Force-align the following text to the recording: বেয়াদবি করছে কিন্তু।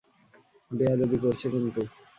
বেয়াদবি 0.71 1.17
করছে 1.23 1.45
কিন্তু। 1.53 1.81